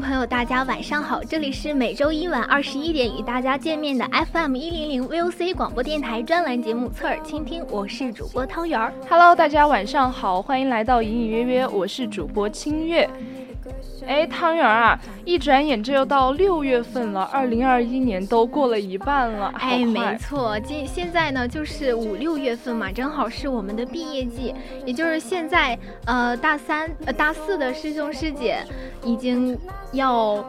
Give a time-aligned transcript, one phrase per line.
[0.00, 1.22] 朋友，大家晚上好！
[1.22, 8.92] 这里是每周一晚二十一点与大家见面的 FM 一零零 VOC 广播电台专栏节目《侧耳倾听》，我是主播汤圆儿。
[9.08, 13.08] Hello，大家晚上好，欢迎来到隐隐约约，我是主播清月。
[14.06, 19.52] 哎，汤圆儿啊，一转眼这又到六月份了，二零二一年都过了一半了。
[19.58, 28.58] 哎，没错，今现在呢就是五六月份嘛，正好是我们的毕业季，也就是现在，呃，大三、呃大四的师兄师姐
[29.04, 29.58] 已经
[29.92, 30.44] 要。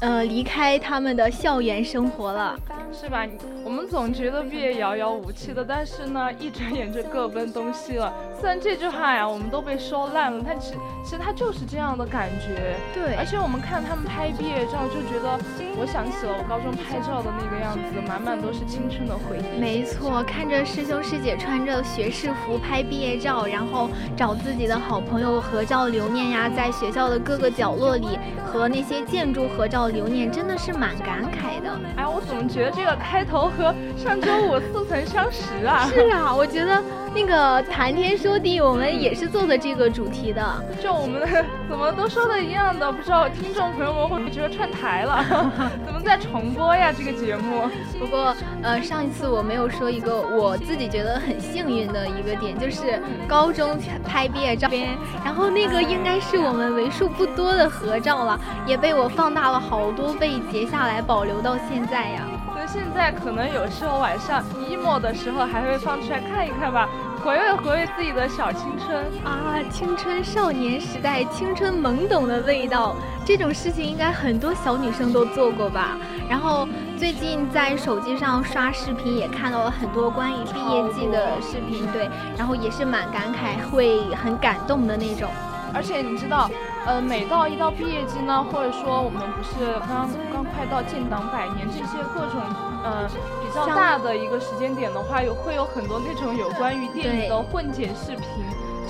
[0.00, 2.58] 呃，离开他们的校园生活了，
[2.92, 3.26] 是吧？
[3.64, 8.12] 我们总觉得毕业遥遥无期的，但是呢，一转眼就各奔东西了。
[8.38, 12.76] 虽然这句话呀，我们都被说烂了，但其其实它就是这样的感觉。
[12.92, 15.38] 对，而且我们看他们拍毕业照，就觉得
[15.78, 19.58] 我想起了我高中拍照的那个样子，满满都是青春的回忆。
[19.58, 29.83] 没错，看着师兄师姐穿着学士服拍毕业照，然后找自己的好朋友合照留念呀，在学校的各个角落里和那些建筑合照。
[29.88, 31.70] 留念真的是蛮感慨的。
[31.96, 35.88] 哎，我怎么觉得这个开头和上周五似曾相识啊？
[35.92, 36.82] 是啊，我觉得。
[37.14, 40.42] 那个谈天说地，我们也是做的这个主题的。
[40.82, 41.22] 就我们
[41.68, 45.24] 怎么都说的一样的，不知道听众朋友们会不会觉得串台了？
[45.86, 47.70] 怎么在重播呀这个节目？
[48.00, 62.26] 不过呃，上一次我没有说一个我自己觉得很幸运的一个点，就是高中拍毕业照片，然后那个应该是我们为数不多的合照了，也被我放大了好多倍截下来保留到现在呀。
[62.74, 66.88] 现在可能有时候晚上 emo 的时候还会放出来看一看吧。
[67.22, 75.96] 回味回味自己的小青春啊，青春少年时代，青春懵懂的味道，这种事情应该很多小女生都做过吧。
[76.28, 76.66] 然后
[76.98, 85.30] 最近在手机上刷视频，也看到了很多关于毕业季的视频，对，然后也是蛮感慨，会很感动的那种。
[85.72, 86.50] 而且你知道，
[86.86, 92.40] 呃，每到一到毕业季呢，或者说我们不是刚刚快到建党百年这些各种，
[92.84, 93.08] 呃。
[93.54, 98.26] 比较大的一个时间点的话，有会有很多那种有关于电影的混剪视频，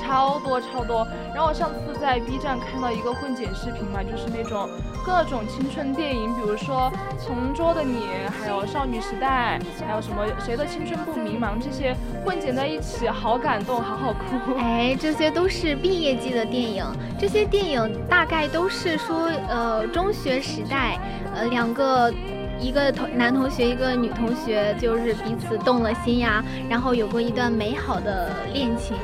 [0.03, 1.07] 超多超多。
[1.35, 4.69] 然后我上次在 B 站看到一个混剪视频嘛，就是那种
[5.05, 6.93] 各种青春电影，比如说
[7.27, 14.55] 《同桌的你》，还有《少女时代》，还有什么《谁的青春不迷茫》这些混剪在一起，好感动，好好哭。
[14.57, 16.85] 哎，这些都是毕业季的电影，
[17.19, 20.99] 这些电影大概都是说，呃，中学时代，
[21.35, 22.13] 呃，两个。
[22.61, 28.97] 一个同男同学，一个女同学，就是彼此动了心呀，然后有过一段美好的恋情，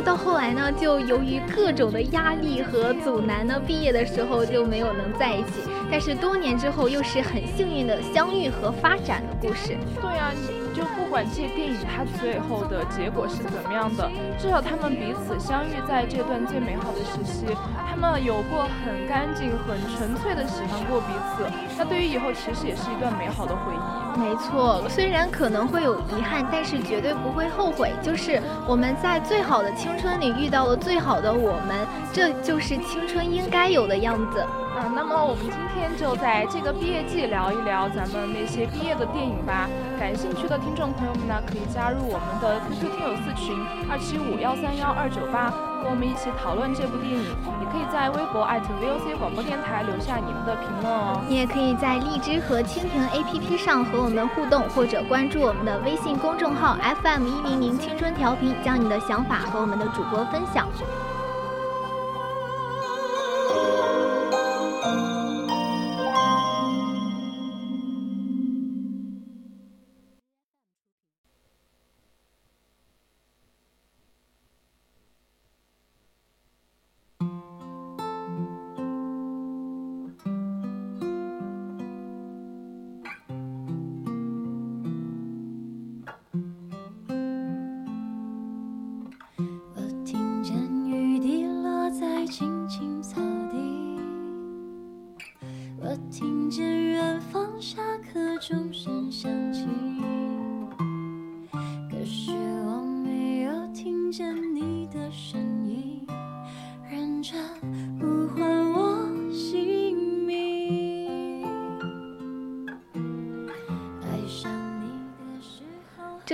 [0.00, 9.76] 到后来呢，就由于各种的压力和阻拦呢，毕业的时候就没有能在一起，但是多年之后又是很幸运的相遇和发展的故事。
[10.00, 10.32] 对呀。
[10.78, 14.08] 就不管这电影它最后的结果是怎么样的，
[14.38, 17.46] 至少他们彼此相遇在这段最美好的时期，
[17.90, 21.44] 他们有过很干净、很纯粹的喜欢过彼此。
[21.76, 24.20] 那对于以后其实也是一段美好的回忆。
[24.20, 27.92] 没错，虽然可能会有遗憾，但是绝对不会后悔。
[28.00, 34.44] 就是我们在最好的青春里遇到了最好的我们，这就是青春应该有的样子。
[34.78, 39.68] 啊，那么我们今天就在这个毕业季聊一聊咱们那些毕业的电影吧。
[39.98, 43.58] 感兴趣的听众朋友们呢，可以加入我们的 QQ 听友四群
[43.90, 45.50] 二七五幺三幺二九八，
[45.82, 47.26] 跟我们一起讨论这部电影。
[47.58, 51.18] 也可以在微博 @VOC 广播电台留下你们的评论哦。
[51.26, 60.68] 你也可以在荔枝和蜻蜓 APP 上和我们互动，或者关注我们的微信公众号 FM 一零零青春调频，将你的想法和我们的主播分享。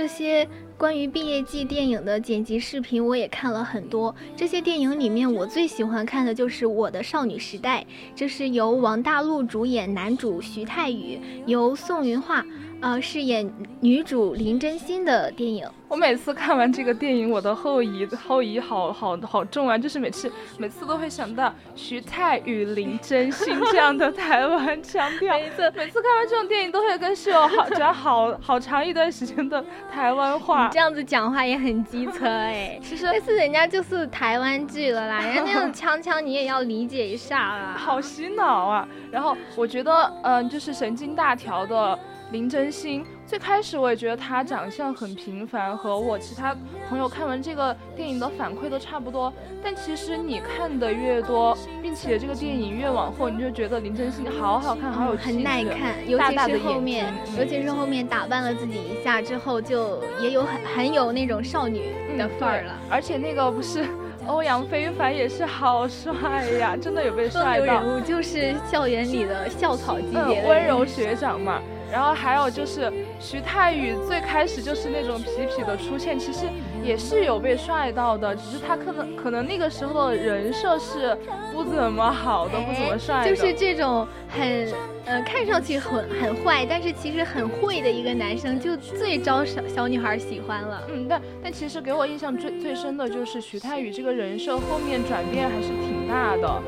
[0.05, 0.47] 这些
[0.77, 4.13] 关于毕业季电影的剪辑视频我也看了很多。
[4.35, 7.81] 这些电影里面，我最喜欢看的就是《我的少女时代》，
[8.15, 12.45] 这是由王大陆主演，男主徐泰宇，由宋云桦。
[12.85, 15.67] 呃，饰演女主林真心的电影。
[15.87, 19.75] 我每次看完这个电影，我的后遗后遗好好好重啊！
[19.75, 25.33] 就是每次每次都会想到徐太与林真心这样的台湾腔调。
[25.41, 30.65] 每次每次看完这种电影，都会跟室友好讲好好长一段时间的台湾话。
[30.67, 32.77] 你这样子讲话也很机车哎。
[32.87, 37.75] 其实那是人家就是台湾剧了啦，人家那种腔腔你也要理解一下啦。
[37.75, 38.87] 好洗脑啊！
[39.11, 41.97] 然后我觉得，嗯，就是神经大条的。
[42.31, 46.55] 林真心最开始我也觉得她长相很平凡，和我其他
[46.89, 49.31] 朋友看完这个电影的反馈都差不多。
[49.63, 56.07] 但其实你看的越多，并且这个电影越往后，你就觉得林真心好好看，好有很耐看。
[56.07, 62.73] 尤其是后面，尤其是后面打扮了自己一下之后，就也有很很有那种少女的范儿了。
[62.89, 63.85] 而且那个不是
[64.27, 66.13] 欧阳非凡也是好帅
[66.59, 67.65] 呀，真的有被帅到。
[67.65, 71.61] 人物就是校园里的校草级别温柔学长嘛。
[71.91, 76.45] 然后还有就是徐太宇，最开始就是那种痞痞的出现，其实
[76.85, 81.17] 也是有被帅到的，只是他可能可能那个时候的人设是
[81.51, 84.71] 不怎么好的，不怎么帅的，就是这种很
[85.05, 90.83] 呃看上去很很坏，但是其实很会的一个男生，就最招小小女孩喜欢了。
[90.89, 96.61] 嗯，但但其实给我印象最最深的就是徐太宇这个人设后面转变还是挺大的。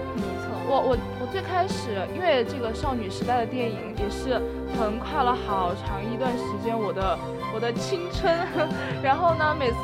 [0.70, 4.42] 我我我最开始因为这个少女时代的电影也是
[4.78, 7.18] 横跨了好长一段时间我的
[7.54, 8.34] 我的青春，
[9.02, 9.78] 然后呢每次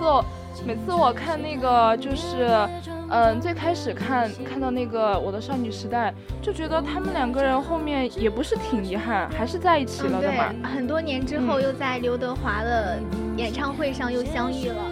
[0.65, 2.50] 每次我看那个就是
[3.09, 10.53] 嗯最开始看看到那个我的少女时代就觉得他们两个人后面也不是挺遗憾，还是在一起了的嘛。
[10.75, 13.00] 很多年之后又在刘德华的
[13.38, 14.83] 演唱会上又相遇了，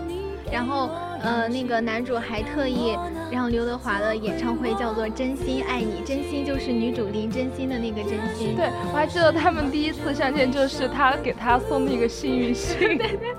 [0.52, 0.90] 然后。
[1.24, 2.98] 呃，那个男主还特意
[3.32, 8.56] 让刘德华的演唱会叫做《真心爱你》，真心就是女主林真心的那个真心。
[8.56, 12.78] 对，我还记得他们第一次相见就是他给他送那个幸运星。
[12.80, 13.36] 对对。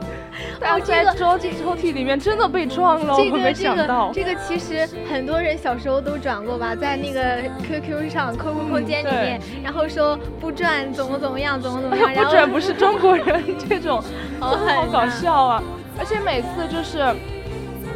[0.61, 4.12] 然后在抽抽屉里面真的被撞了，我没想到。
[4.14, 12.14] 这个其实很多人小时候都转过吧，在那个 QQ 上、QQ 空间里面，然后说不转怎么怎么样，怎么怎么样。
[12.14, 14.02] 不转不是中国人 这种，
[14.38, 15.62] 好搞笑啊！
[15.99, 17.02] 而且每次就是。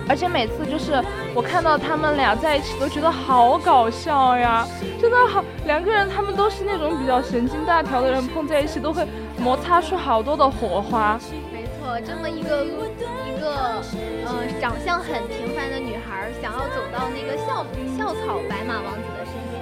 [0.09, 1.03] 而且每次就是
[1.35, 4.67] 我看到他们俩在一起，都觉得好搞笑呀！
[5.01, 9.05] 真的好，两个人他们都是那种比较神经大条的人，碰在一起都会
[9.37, 11.19] 摩擦出好多的火花。
[11.53, 13.83] 没错，这么一个一个
[14.25, 17.67] 呃长相很平凡的女孩，想要走到那个校
[17.99, 19.59] 校草白马王子的身边，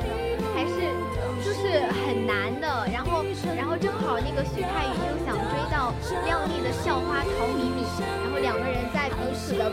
[0.52, 0.92] 还是
[1.40, 2.68] 就是很难的。
[2.92, 3.24] 然后
[3.56, 5.94] 然后正好那个徐太宇又想追到
[6.26, 7.86] 靓丽的校花陶米米，
[8.22, 9.72] 然后两个人在彼此的。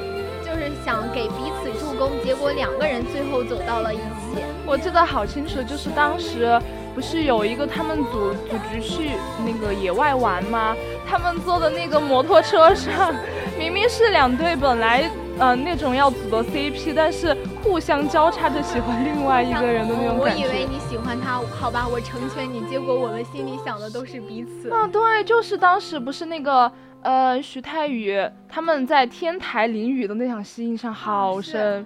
[0.62, 4.44] 就是想给彼此助攻，结果两个人最后走到了一起。
[4.64, 6.62] 我记得好清楚，就是当时
[6.94, 9.10] 不是有一个他们组组局去
[9.44, 10.76] 那个野外玩吗？
[11.10, 13.12] 他们坐的那个摩托车上，
[13.58, 20.44] 明明是两队本来嗯那种要组的 CP，但是互相交叉着喜欢另外一个人的那种感觉。
[20.44, 22.62] 我以为你喜欢他，好吧，我成全你。
[22.70, 24.70] 结果我们心里想的都是彼此。
[24.70, 26.72] 啊，对，就是当时不是那个。
[27.04, 28.16] 呃，徐太宇
[28.48, 31.86] 他们在天台淋雨的那场戏印象好深，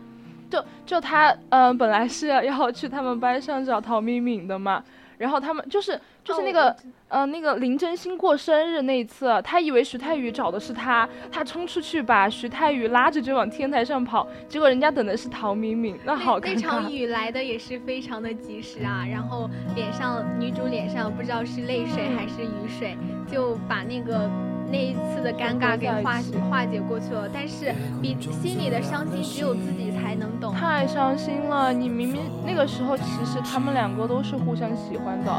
[0.50, 4.84] 就就他，嗯，本来是 要去他们班上找陶敏敏的嘛，
[5.18, 6.76] 然后他们就是就是那个
[7.08, 22.98] 呃那个林真心过生日那一次，他以为徐太宇找的是他，他冲出去把徐太宇拉着就往天台上跑，结果人家等的是陶敏敏，那好那场雨来的也是非常的及时啊，然后脸上女主脸上不知道是泪水还是雨水，
[23.32, 24.30] 就把那个。
[24.72, 26.20] 那一次的尴尬给化
[26.50, 30.54] 化解过去了，但是比心里的伤心只有自己才能懂。
[30.54, 35.32] 太伤心了，你明明那个时候其实他们两个都是互相喜欢的，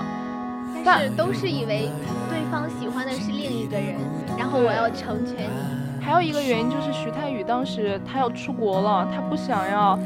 [0.84, 1.88] 但是都是以为
[2.30, 3.96] 对方喜欢的是另一个人，
[4.38, 6.00] 然后我要成全你。
[6.00, 9.98] 还有一个原因就是徐太宇当时他要出国了，他不想要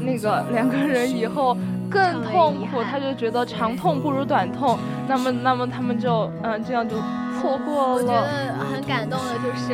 [0.00, 1.54] 那个两个人以后
[1.90, 4.78] 更痛苦，他就觉得长痛不如短痛。
[5.06, 6.96] 那么，那么他们就嗯这样就。
[7.56, 7.94] 错过了。
[7.94, 9.72] 我觉得很感动的就是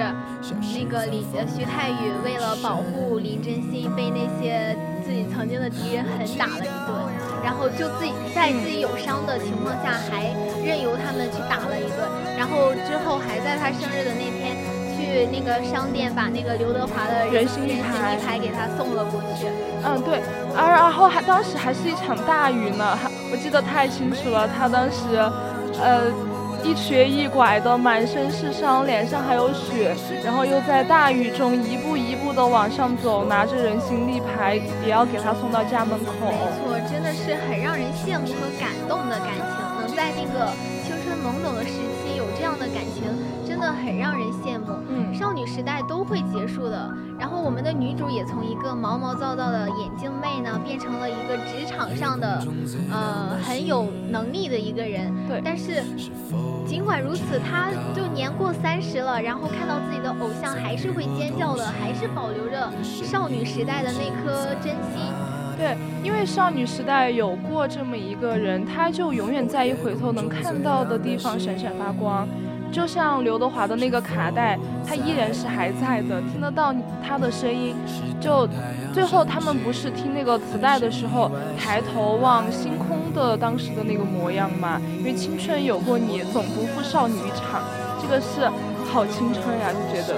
[0.74, 6.94] 那个李徐太宇为了保护林真心，被那些自己曾经的敌人狠打了一顿，
[7.42, 10.30] 然后就自己在自己有伤的情况下还
[10.64, 14.56] 任由他们去打了一顿，然后之后还在他生日的那天
[14.94, 19.46] 去那个商店把那个刘德华的人形立牌给他送了过去。
[19.84, 20.22] 嗯，对，
[20.56, 25.16] 而然后还当时还是一场大雨呢，还我记得太清楚了，他当时，
[25.80, 26.12] 呃。
[26.64, 34.54] 一瘸一拐的，满身是伤，脸上还有血，然后又在大雨中一步一步的往上走，拿着人形立牌，
[34.84, 36.12] 也要给他送到家门口。
[36.22, 39.46] 没错，真的是很让人羡慕和感动的感情，
[39.80, 40.52] 能在那个
[40.86, 43.04] 青春懵懂的时期有这样的感情，
[43.46, 44.74] 真的很让人羡慕。
[44.88, 46.92] 嗯，少女时代都会结束的。
[47.16, 52.44] 然后我们的女主也从一个毛毛躁躁的眼镜妹呢，变成了一个职场上的，
[52.90, 55.14] 呃，很有能力的一个人。
[55.28, 55.40] 对。
[55.44, 55.84] 但是，
[56.66, 65.14] 尽管如此，她就年过三十了，然后看到自己的偶像还是会尖叫的，还是保留着少女时代的那颗真心。
[65.62, 72.26] 对，因为少女时代有过这么一个人，他就永远在一回头能看到的地方闪闪发光。
[72.72, 76.74] 就像刘德华的那个卡带，他依然是还在的，听得到
[77.06, 77.76] 他的声音。
[78.20, 78.48] 就
[78.92, 84.80] 最后他们不是听那个磁带的时候，抬头望星空的当时的那个模样吗？
[84.98, 87.62] 因为青春有过你，总不负少女一场。
[88.00, 88.50] 这个是
[88.92, 90.16] 好青春呀，就觉得。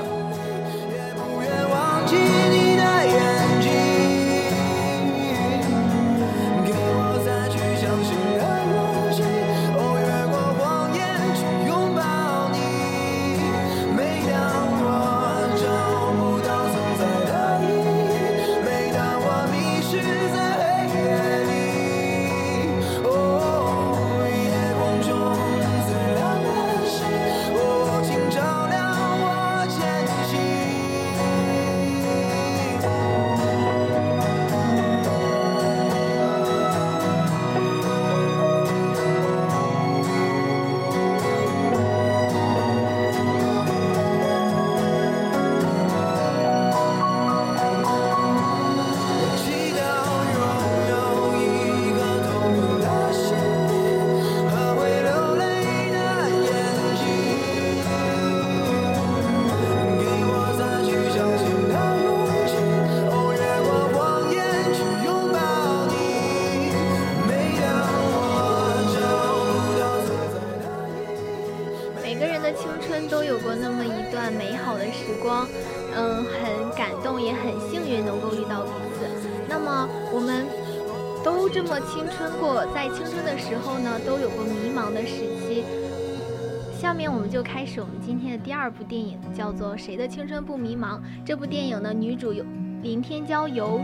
[86.95, 90.97] 下面我们就开始我们今天的第二部电影，叫做《谁的青春不迷茫》。
[91.25, 92.45] 这部电影呢女主由
[92.83, 93.81] 林天娇由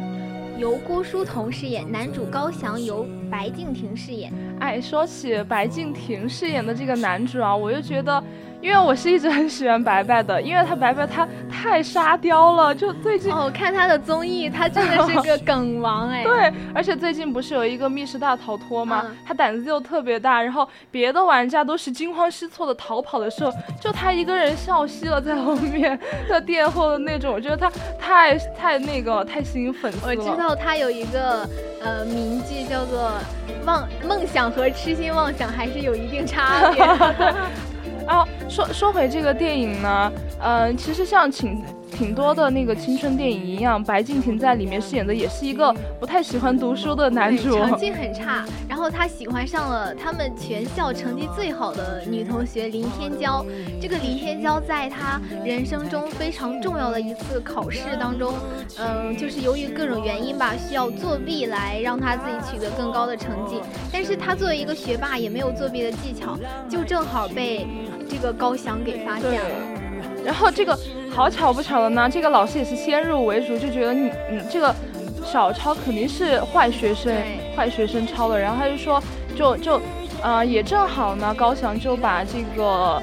[0.58, 4.32] 由郭书童饰演，男主高翔由白敬亭饰演。
[4.60, 8.22] 哎，说起白敬亭饰演的这个男主啊，我又觉得。
[8.60, 16.22] 因为我是一直很喜欢白白的，因为他白白他太沙雕了，就最近哦看他的综艺，他真的是个梗王哎。
[16.28, 19.06] 对，而且最近不是有一个密室大逃脱吗？
[19.26, 25.98] 他胆子又特别大，然后别的玩家都是惊慌失措的逃跑的时候，就他一个人笑嘻了在后面
[26.28, 30.22] 的殿后的那种，我觉得他太太那个太吸引粉丝了。
[30.22, 31.48] 我知道他有一个
[31.82, 33.10] 呃名句叫做
[33.64, 36.84] “妄梦想和痴心妄想还是有一定差别”。
[38.08, 48.44] 哦，说说回这个电影呢，嗯，其实像请挺多的那个青春电影一样，白敬亭在里面饰演的也是一个不太喜欢读书的男主，成绩很差。
[48.68, 53.44] 然后他喜欢上了他们全校成绩最好的女同学林天骄。
[53.80, 58.34] 这个林天骄在他人生中非常重要的一次考试当中，
[58.78, 63.60] 嗯，就是由于各种原因吧，需要作弊来让他自己取得更高的成绩。
[63.92, 67.66] 但是他作为一个学霸，也没有作弊的技巧，就正好被
[68.08, 69.50] 这个高翔给发现了。
[70.24, 70.78] 然后这个
[71.10, 74.74] 好巧不巧的呢，这个老师也是先入为主，就觉得你，你，这个
[75.24, 77.14] 小抄肯定是坏学生，
[77.56, 78.38] 坏学生抄的。
[78.38, 79.02] 然后他就说，
[79.36, 79.80] 就就，
[80.22, 83.02] 呃，也正好呢，高翔就把这个。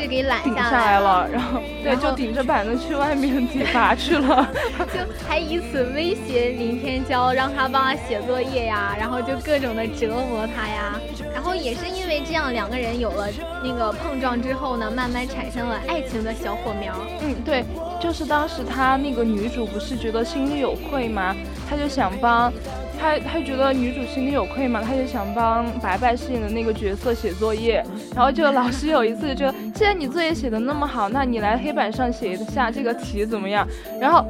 [0.00, 4.48] 是给揽下来了，然后对，就顶着板子去外面体罚去了，
[4.88, 10.98] 就还以此威胁林天骄，让他帮他写作业呀，然后就各种的折磨他呀，
[11.36, 13.26] 然后也是因为这样，两个人有了
[13.62, 16.94] 那个碰撞之后呢，慢慢产生了爱情的小火苗。
[17.20, 17.62] 嗯，对，
[18.00, 21.36] 就是当时他那个女主不是觉得心里有愧吗？
[21.68, 22.50] 他就想帮。
[22.98, 33.68] 他他觉得女主心里有愧嘛，他就想帮白白饰演的那个角色写作业，然后就老师有一次就，既然你作业写的那么好，那你来黑板上写一下这个题怎么样？
[34.00, 34.24] 然后。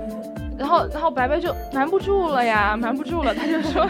[0.58, 3.86] 然后，然后白白就瞒不住了呀，瞒不住了，他就说，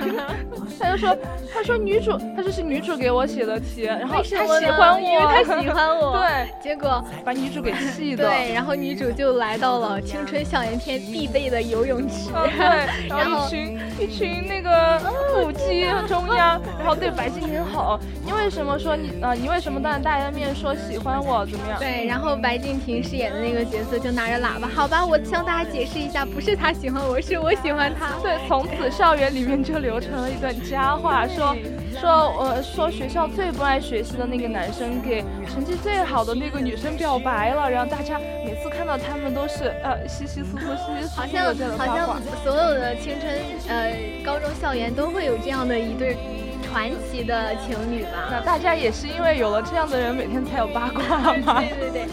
[0.78, 1.16] 他就说，
[1.52, 4.46] 他说女主，他说是女主给我写的题，然后他喜欢
[4.94, 14.98] 我，因为他喜欢我， 对，结果把女主给气的，对，然后女主就来到了青春校园片必备的游泳池，对，然后一群一群那个
[15.34, 19.32] 腹肌中央，然后对白敬亭吼，你为什么说你啊？
[19.34, 21.46] 你为什么当着大家的面说喜欢我？
[21.46, 21.78] 怎么样？
[21.78, 26.56] 对，然后白敬亭饰演的那个角色就拿着喇叭，好吧，我向大家解释一下，不是。
[26.56, 28.12] 他喜欢我，是我喜欢他。
[28.22, 31.56] 对，从此校园里面就流传了一段佳话，说
[32.00, 43.32] 说呃说学校最不爱学习的那个男生给成绩最好的那个女生表白了，然后大家每次看到他们都是呃稀稀疏疏、稀稀疏疏的这样的好像所有的青春
[43.68, 46.16] 呃高中校园都会有这样的一对
[46.62, 48.28] 传奇的情侣吧？
[48.30, 51.60] 那大家也是因为有了这样的人，每天才有八卦吗？
[51.80, 52.06] 对对对，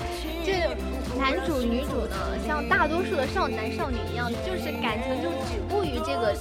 [0.45, 0.53] 这。
[1.15, 5.72] 男主女主呢，像大多数的少男少女一样，就是感情就止步于
[6.05, 6.35] 这个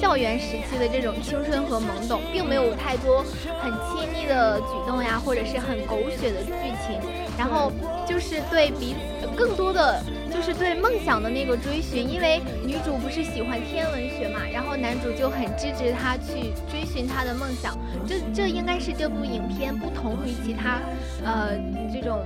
[0.00, 3.24] 校园时期的这种青春和懵懂，并没有太多
[3.60, 6.52] 很亲密的举动呀，或者是很狗血的剧
[6.86, 7.00] 情。
[7.38, 7.70] 然后
[8.08, 17.76] 就是对彼此更多的就是对梦想的那个追寻，因为女主不是喜欢天文学嘛，然后男主就很支持她去追寻她的梦想。
[18.06, 20.80] 这这应该是这部影片不同于其他
[21.24, 21.50] 呃
[21.92, 22.24] 这种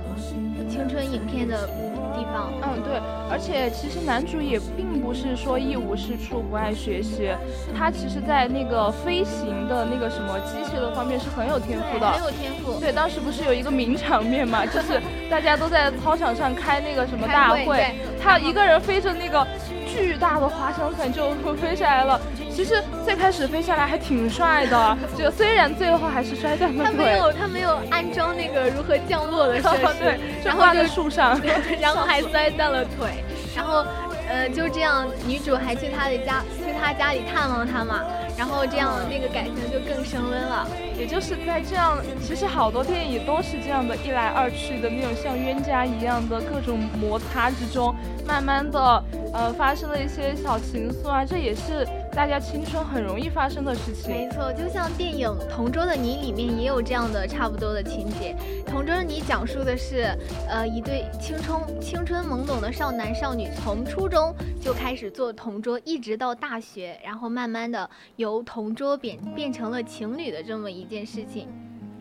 [0.69, 1.69] 青春影片的。
[2.11, 7.29] 地方，嗯，对，而且其实男主也并不是说一无是处、不爱学习，
[7.77, 12.79] 他其实在那个飞行的那个什么机械的方面是很有天赋的，很有天赋。
[12.79, 19.45] 对，当时不是有一个名场面嘛，就是大家都在操场上开那个什么大会，他一个人飞着那个。
[19.91, 22.19] 巨大的滑翔伞就飞下来了。
[22.53, 26.93] 其实最开始飞下来还挺帅的，就虽然最后还是摔断了腿。
[26.93, 31.39] 他没有，他没有安装那个如何降落的设施， 就挂在树上，
[31.79, 33.23] 然后还摔断了腿。
[33.55, 33.85] 然后，
[34.29, 38.01] 呃，就这样，女主还去他的家，去他家里探望他嘛。
[38.37, 40.67] 然后这样，那个感情就更升温了。
[40.97, 47.93] 也就是在这样，其实好多电影都是这样的，一来二去的那种像冤家一样的各种摩擦之中，
[48.25, 51.87] 慢慢的，呃，发生了一些小情愫啊，这也是。
[52.13, 58.35] 大家青春很容易发生的事情，没错，就像电影《同桌的你》里面也有这样的差不多的情节。
[58.69, 60.13] 《同桌的你》讲述的是，
[60.49, 71.47] 呃，一对青春青春懵懂的少男少女，从初中就开始做同桌，一直到大学，然后慢慢的由同桌变变成了情侣的这么一件事情。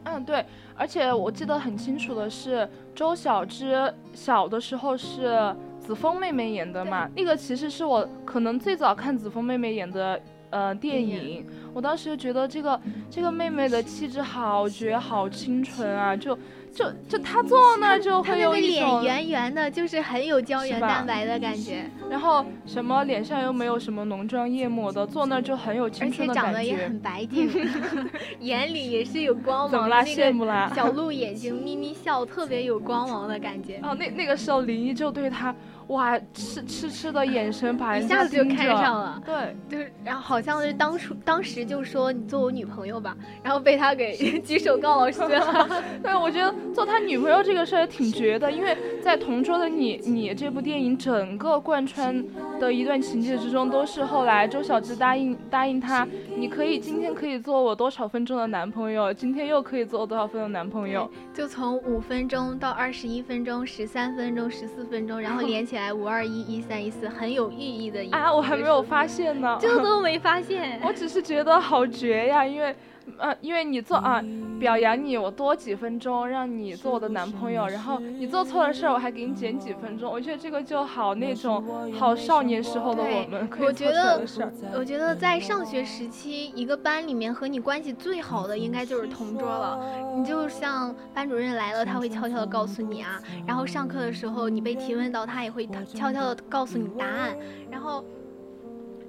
[0.02, 5.54] 嗯，对，而且我记得很清楚的是，周小栀小的时候是。
[5.90, 16.38] 子枫妹妹演的嘛，那个其实是我可能最早看子枫妹妹演的呃电影，我当时就觉得这个这个妹妹的气质好绝，好清纯啊，就。
[16.72, 21.84] 就就她坐那就会有一种脸圆圆的，就是很有胶原蛋白的感觉。
[22.08, 26.50] 然后什么脸上又没有什么浓妆艳抹的，坐那就很有青春的感觉。
[26.60, 27.50] 而且长得也很白净，
[28.38, 29.70] 眼里也是有光芒。
[29.72, 30.04] 怎么啦？
[30.04, 30.70] 羡慕啦？
[30.72, 33.80] 小鹿眼睛眯眯笑，特别有光芒的感觉。
[33.82, 35.52] 哦，那那个时候林一就对他。
[35.90, 45.68] 哇，痴痴痴的眼神把人一下子就看上了，对，就是然后好像是当初当时就说你做我女朋友吧，然后被他给 举手告老师了。
[46.00, 52.24] 对，我觉得做他女朋友这个事儿也挺绝的，因为在同桌的你你这部电影整个贯穿
[52.60, 65.79] 的一段情节之中，都是后来周小栀答应答应他，你可以今天可以做我多少分钟的男朋友，今天又可以做多少分的男朋友，就从五分钟到二十一分钟、十三分钟、十四分钟，然后连起来。
[65.80, 72.74] 来五二一一三一四很有寓意的一啊，我还没有发现呢，这都没发现， 我只是觉得好绝呀，因为。
[73.18, 74.22] 呃，因为你做啊，
[74.58, 80.10] 表扬你，我多几分钟，让你做我的男朋友，然后你做错了事儿，我还给你减几分钟。
[80.10, 81.64] 我觉得这个就好那种
[81.98, 84.52] 好少年时候的我们可以做出来的事儿。
[84.76, 89.80] 我觉得在上学时期，一个班里面和你关系最好的应该就是同桌了。
[90.16, 97.36] 你就像班主任来了，他会悄悄的告诉你啊，然后上课的时候你被提问到，他也会悄悄的告诉你答案，
[97.70, 98.04] 然后。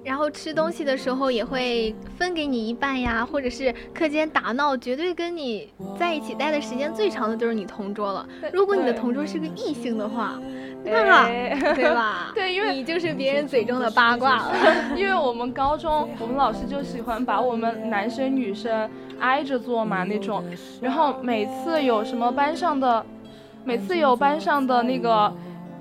[0.04, 8.26] 然后吃东西的时候也会分给你一半呀，或者是课间打闹，绝对跟你在一起待的时间最长的就是你同桌了。
[8.52, 10.40] 如果你的同桌是个异性的话，
[10.84, 10.92] 那
[11.74, 12.32] 对吧？
[12.34, 14.52] 对，因为你就是别人嘴中的八卦了。
[14.98, 20.44] 因为我们高中，我们老师就喜欢把我们男生女生挨着坐嘛那种，
[20.80, 23.06] 然后每次有什么班上的，
[23.64, 25.32] 每次有班上的那个。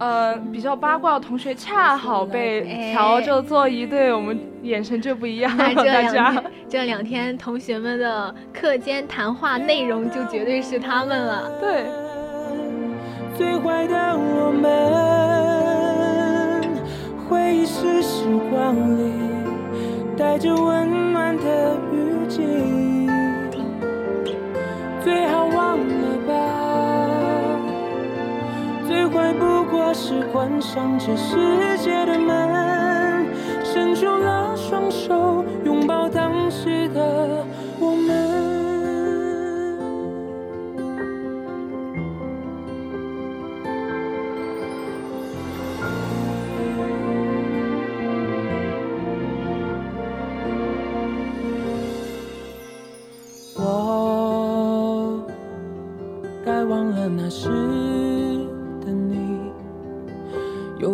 [0.02, 5.76] 呃，比较八卦的同学恰好被调着坐一对，我们眼神就不一样了。
[5.76, 11.52] 大家这两天同学们的课间谈话内容就绝对是他们了。
[11.60, 11.86] 对。
[13.38, 14.72] 最坏的我们，
[17.30, 19.12] 回忆是时光里
[20.18, 22.42] 带着温暖的雨季，
[25.04, 26.61] 最好忘了吧。
[28.92, 33.26] 最坏不过是关上这世界的门，
[33.64, 37.46] 伸出了双手，拥抱当时的
[37.80, 38.31] 我们。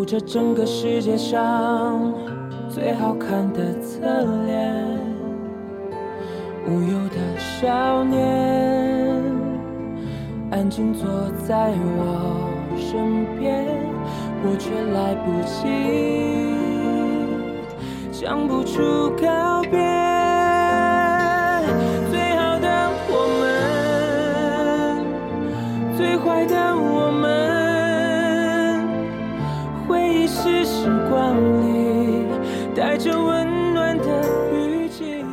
[0.10, 2.14] 这整个世界上
[2.70, 4.00] 最好看的侧
[4.46, 4.74] 脸，
[6.66, 9.22] 无忧的少年，
[10.50, 11.10] 安静坐
[11.46, 13.66] 在我身边，
[14.46, 15.68] 我却来不及
[18.10, 19.72] 讲不出告别。
[22.10, 23.44] 最好的我们，
[25.98, 27.57] 最坏的我们。
[30.28, 32.26] 是时光里
[32.76, 34.04] 带着温暖的
[34.54, 35.24] 雨季。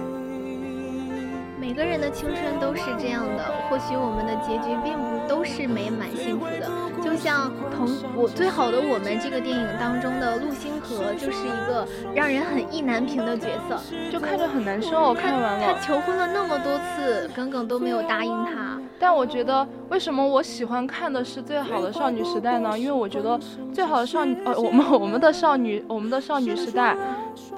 [1.58, 6.70] 每个人的青春都是这样的，或许我们的结局并不都是美满幸福的。
[7.02, 13.80] 就像同我最好的我们这个电影当中的陆星河，就是一个让人很意难平的角色，
[14.12, 15.12] 就看着很难受。
[15.12, 18.80] 看完了，他求婚了那么多次，耿耿都没有答应他。
[19.04, 22.78] 但我觉得，为什么我喜欢看的是最好的少女时代呢？
[22.78, 23.38] 因为我觉得
[23.70, 26.96] 最好的少女，呃，我们我们的少女，我们的少女时代，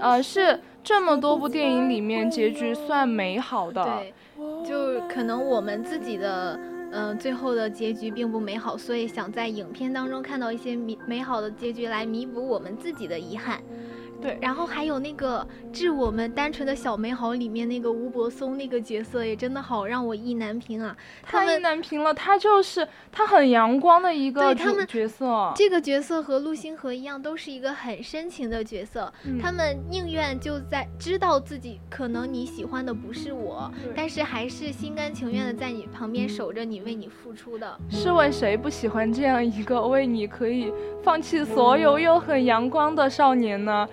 [0.00, 3.84] 呃，是这么多部电影里面结局算美好的。
[3.84, 4.12] 对，
[4.68, 6.58] 就可能我们自己的，
[6.90, 13.60] 嗯，最后的结局并不美好，所以想在影片当中看到一些美美好的结局来弥补我们自己的遗憾。
[14.20, 20.96] 对，然后还有那个致我们单纯的小美好里面那个吴柏松那个角色也真的好让我意难平啊！
[21.22, 25.52] 太意难平了，他就是他很阳光的一个角色。
[25.54, 29.12] 这个角色和陆星河一样，都是一个很深情的角色。
[29.40, 37.78] 他们宁愿就在知道自己可能你喜欢的不是我，但是还是心甘情愿的在你旁边守着你，为你付出的。
[37.90, 43.86] 试问谁不喜欢这样一个为你可以放弃所有又很阳光的少年呢？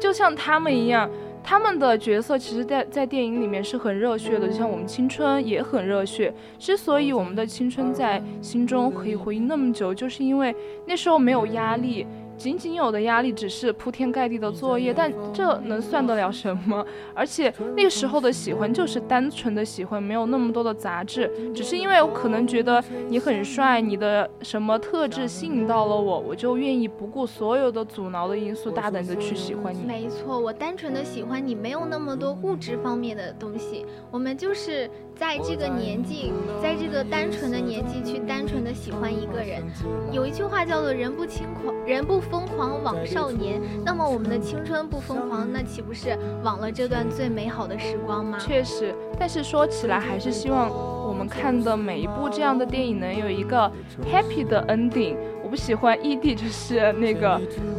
[0.00, 1.08] 就像他们一样，
[1.42, 6.32] 他们的角色其实，在在电影里面是很热血的，就像我们青春也很热血。
[6.58, 10.54] 之所以我们的青春在心中可以回忆那么久，就是因为
[10.86, 12.06] 那时候没有压力。
[12.40, 16.82] 仅仅有的压力只是铺天盖地的作业，但这能算得了什么？
[17.14, 29.84] 而且那时候的喜欢就是单纯的喜欢，没有那么多的杂质，只是因为我可能觉得你很帅，你的什么特质吸引到了我，我就愿意不顾所有的阻挠的因素，大胆的去喜欢你。
[29.84, 34.88] 没错，我单纯的喜欢你，没有那么多物质方面的东西，我们就是
[35.20, 39.62] 在这个年纪，在这个单纯的年纪去单纯的喜欢一个人。
[40.10, 42.18] 有一句话叫做“人不轻狂，人不”。
[42.30, 48.38] 疯狂枉少年，那么我们的青春不疯狂，那岂不是枉了这段最美好的时光吗？
[48.38, 53.70] 确实，但是说起来，还是希望我们看的每一部这样的电影能有一个
[54.10, 55.16] happy 的 ending。
[55.42, 57.38] 我不喜欢异地就是那个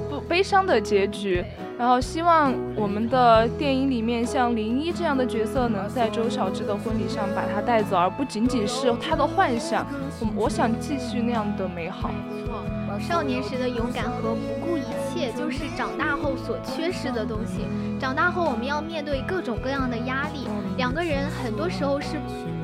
[0.09, 1.43] 不悲伤的结局。
[1.81, 9.83] 然后希望我们的电影里面像林一这样的角色，能在周小栀的婚礼上把她带走，而不仅仅是她的幻想。
[10.19, 12.11] 我我想继续那样的美好。
[12.99, 17.65] 少年时的勇敢和不顾一切，就是长大后所缺失的东西。
[17.99, 22.17] 长大后，我们要面对各种各样的压力，两个人很多时候是。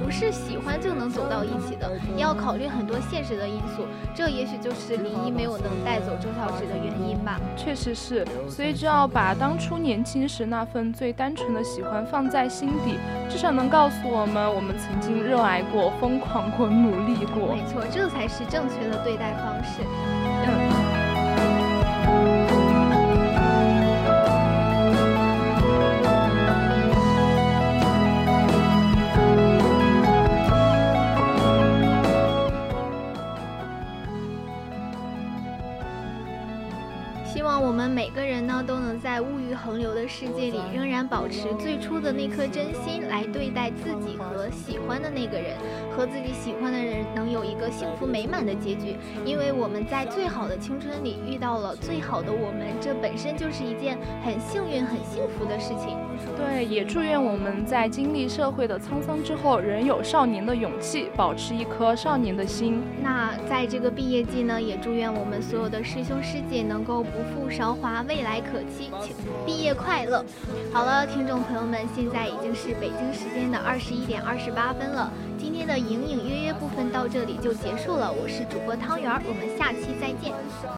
[0.08, 3.86] 不是喜欢就能走到一起的，也要考虑很多现实的因素。
[4.16, 7.38] 这也许就是林一没有能带走周小芷的原因吧。
[7.58, 12.96] 确实是，所以就要把当初年轻时那份最单纯的喜欢放在心底，
[13.30, 17.54] 至少能告诉我们，我们曾经热爱过、疯狂过、努力过。
[17.54, 19.82] 没错，这才是正确的对待方式。
[37.38, 45.56] 希望我们每个人呢，都能在物欲横流的世界里，仍然保持最初的那颗真心来对待自己和喜欢的那个人，
[45.96, 48.96] 和自己喜欢的人能有一个幸福美满的结局。
[49.24, 55.96] 因为我们在最好的青春里遇到了最好的我们，这本身就是一件很幸运、很幸福的事情。
[56.36, 62.82] 对，也祝愿我们在经历社会的沧桑之后，仍有少年的勇气，保持一颗少年的心。
[63.02, 68.04] 那在这个毕业季呢，也祝愿我们所有的师兄师姐能够不负韶华。
[68.08, 70.24] 未来可期，请毕业快乐！
[70.72, 75.12] 好了，听众朋友们，现在已经是北京时间的二十一点二十八分了。
[75.38, 78.12] 今天的隐隐约约部分到这里就结束了。
[78.12, 80.34] 我是主播汤圆儿，我们下期再见。